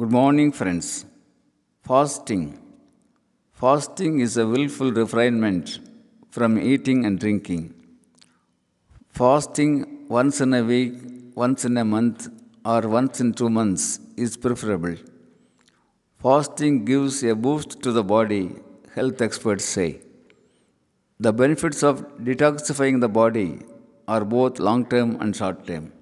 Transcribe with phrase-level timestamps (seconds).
[0.00, 1.06] Good morning, friends.
[1.88, 2.58] Fasting.
[3.60, 5.78] Fasting is a willful refrainment
[6.34, 7.62] from eating and drinking.
[9.20, 9.74] Fasting
[10.08, 10.94] once in a week,
[11.34, 12.28] once in a month,
[12.72, 14.96] or once in two months is preferable.
[16.24, 18.44] Fasting gives a boost to the body,
[18.96, 20.00] health experts say.
[21.20, 23.60] The benefits of detoxifying the body
[24.06, 25.92] are both long term and short term.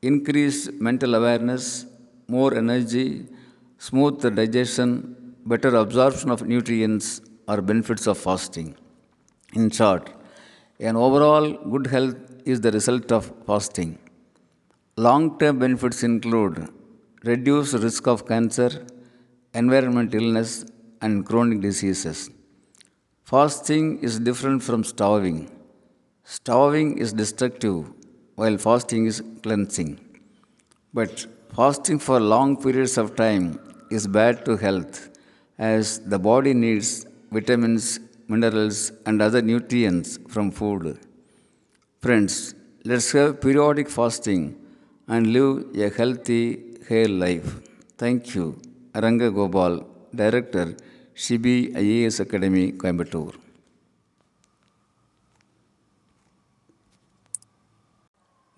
[0.00, 1.86] Increased mental awareness,
[2.28, 3.26] more energy,
[3.78, 8.76] smooth digestion, better absorption of nutrients are benefits of fasting.
[9.54, 10.10] In short,
[10.80, 13.98] an overall good health is the result of fasting.
[14.96, 16.68] Long term benefits include
[17.24, 18.86] reduced risk of cancer,
[19.54, 20.64] environment illness,
[21.00, 22.30] and chronic diseases.
[23.24, 25.50] Fasting is different from starving.
[26.24, 27.90] Starving is destructive,
[28.34, 30.00] while fasting is cleansing.
[30.92, 33.44] But fasting for long periods of time
[33.96, 34.96] is bad to health
[35.58, 40.98] as the body needs vitamins, minerals, and other nutrients from food.
[42.00, 44.42] Friends, let's have periodic fasting
[45.06, 46.42] and live a healthy,
[46.88, 47.60] hale life.
[47.98, 48.60] Thank you.
[48.92, 50.76] Aranga Gopal, Director,
[51.14, 53.36] Shibi IAS Academy, Coimbatore.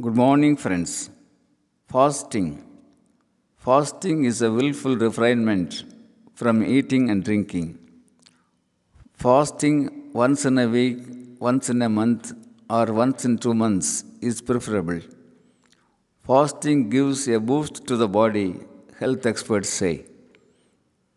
[0.00, 1.10] Good morning, friends.
[1.88, 2.73] Fasting.
[3.66, 5.84] Fasting is a willful refrainment
[6.38, 7.68] from eating and drinking.
[9.14, 9.78] Fasting
[10.12, 10.98] once in a week,
[11.38, 12.34] once in a month,
[12.68, 15.00] or once in two months is preferable.
[16.26, 18.60] Fasting gives a boost to the body,
[18.98, 20.04] health experts say.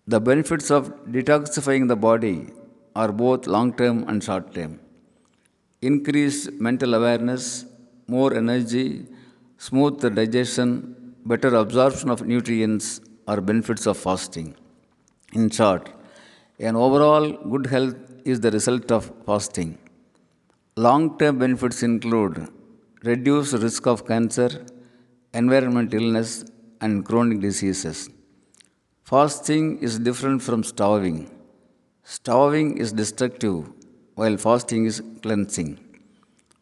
[0.07, 2.47] The benefits of detoxifying the body
[2.95, 4.79] are both long term and short term.
[5.81, 7.65] Increased mental awareness,
[8.07, 9.05] more energy,
[9.57, 14.55] smooth digestion, better absorption of nutrients are benefits of fasting.
[15.33, 15.89] In short,
[16.59, 19.77] an overall good health is the result of fasting.
[20.75, 22.47] Long term benefits include
[23.03, 24.49] reduced risk of cancer,
[25.33, 26.45] environment illness,
[26.81, 28.09] and chronic diseases.
[29.03, 31.19] Fasting is different from starving.
[32.03, 33.69] Starving is destructive,
[34.15, 35.71] while fasting is cleansing.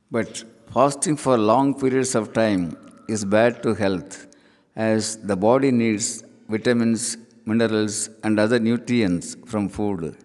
[0.10, 0.44] But
[0.74, 2.78] fasting for long periods of time
[3.08, 4.28] is bad to health
[4.76, 10.16] as the body needs vitamins, minerals, and other nutrients from food.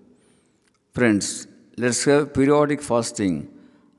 [0.93, 1.47] Friends,
[1.77, 3.49] let's have periodic fasting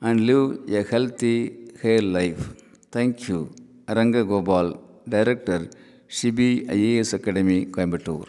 [0.01, 2.53] and live a healthy, hale life.
[2.91, 3.53] Thank you.
[3.87, 5.69] Aranga Gopal, Director,
[6.07, 8.27] Shibi IAS Academy, Coimbatore.